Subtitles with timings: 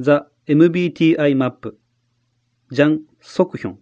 [0.00, 1.74] The MBTI Map
[2.70, 3.78] ジャン・ソクヒョン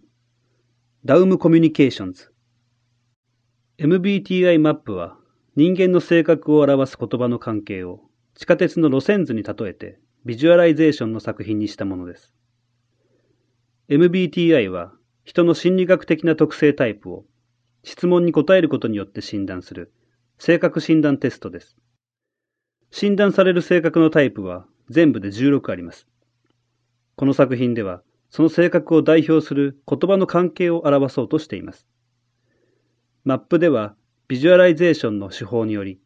[1.05, 2.33] ダウムコミュニケーションズ
[3.77, 5.17] MBTI マップは
[5.55, 8.01] 人間の性格を表す言葉の関係を
[8.35, 12.35] 地下鉄の路線図に例えてビジュアライゼーションの作品にしたものです。
[13.87, 14.91] MBTI は
[15.23, 17.23] 人の心理学的な特性タイプを
[17.85, 19.93] 質問に答えることによって診断する
[20.39, 21.77] 性格診断テストです。
[22.91, 26.07] 診断される性格のタイプは全部で16あります。
[27.15, 31.87] この作品ではその性格を代表する言葉の関係を表そうとしています。
[33.23, 33.95] マップでは
[34.27, 35.99] ビジュアライゼーションの手法により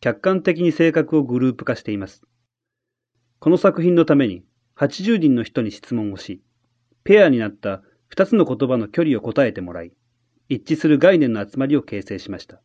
[0.00, 2.22] 客観的に性格をグループ化しています。
[3.40, 4.44] この作品のために
[4.76, 6.42] 80人の人に質問をし、
[7.04, 7.82] ペアになった
[8.14, 9.92] 2つの言葉の距離を答えてもらい、
[10.48, 12.60] 一致する概念の集まりを形成しました。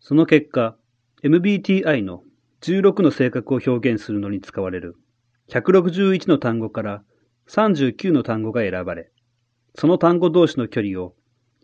[0.00, 0.76] その結果、
[1.22, 2.24] MBTI の
[2.62, 4.96] 16の性格を表現するのに使われる
[5.48, 7.02] 161の単語から
[7.48, 9.10] 39の単語が選ばれ、
[9.74, 11.14] その単語同士の距離を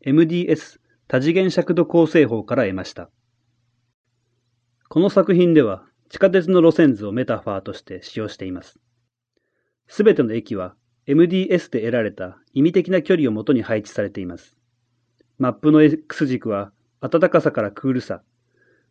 [0.04, 3.10] MDS 多次元尺度構成法から得ました。
[4.88, 8.78] この作品では地下鉄の路線図をメタファーとして使用しています。
[9.88, 10.74] すべての駅は
[11.06, 14.56] MDS で得られた意味的な距離をもとに配置されています。
[15.38, 18.22] マップの X 軸は暖かさからクールさ、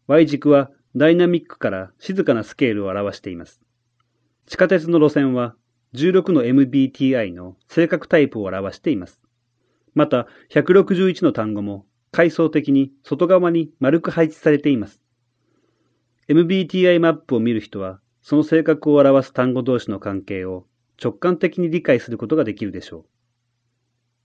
[0.08, 3.62] Y 軸はダイナミックから静かなスケールを表しています。
[4.46, 5.56] 地下鉄の路線は
[5.94, 9.22] 16の MBTI の性格タイプを表しています。
[9.94, 15.02] また、161の単語も階層的に外側に丸く配置されています。
[16.30, 20.66] MBTI マップを見る人は、その性格を表す単語同士の関係を
[21.02, 23.06] 直感的に理解することができるでしょう。